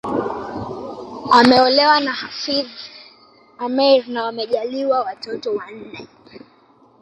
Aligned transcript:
Ameolewa 1.31 1.99
na 1.99 2.11
Hafidh 2.13 2.77
Ameir 3.57 4.07
na 4.09 4.23
wamejaaliwa 4.23 4.99
watoto 5.01 5.55
wanne 5.55 6.07